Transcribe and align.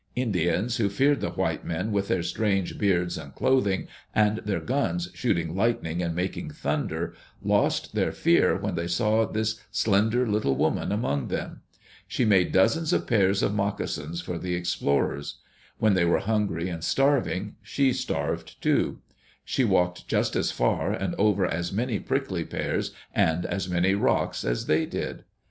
Indians 0.15 0.77
who 0.77 0.89
feared 0.89 1.21
the 1.21 1.29
white 1.29 1.63
men, 1.63 1.91
with 1.91 2.07
their 2.07 2.23
strange 2.23 2.79
beards 2.79 3.19
and 3.19 3.35
clothing, 3.35 3.87
and 4.15 4.37
their 4.39 4.59
guns 4.59 5.11
shooting 5.13 5.55
lightning 5.55 6.01
and 6.01 6.15
making 6.15 6.49
thunder, 6.49 7.13
lost 7.43 7.93
their 7.93 8.11
fear 8.11 8.57
when 8.57 8.73
they 8.73 8.87
saw 8.87 9.27
this 9.27 9.61
slender 9.69 10.25
little 10.27 10.55
woman 10.55 10.91
among 10.91 11.27
them. 11.27 11.61
She 12.07 12.25
made 12.25 12.51
dozens 12.51 12.91
of 12.93 13.05
pairs 13.05 13.43
of 13.43 13.53
moccasins 13.53 14.21
for 14.21 14.39
the 14.39 14.55
explorers. 14.55 15.35
When 15.77 15.93
they 15.93 16.05
were 16.05 16.17
hungry 16.17 16.67
and 16.67 16.83
starving, 16.83 17.57
she 17.61 17.93
starved 17.93 18.59
too. 18.59 19.01
She 19.45 19.63
walked 19.63 20.07
just 20.07 20.35
as 20.35 20.49
far, 20.49 20.91
and 20.91 21.13
over 21.19 21.45
as 21.45 21.71
many 21.71 21.99
prickly 21.99 22.43
pears 22.43 22.91
and 23.13 23.45
as 23.45 23.69
many 23.69 23.93
rocks, 23.93 24.43
as 24.43 24.65
they 24.65 24.87
did. 24.87 25.25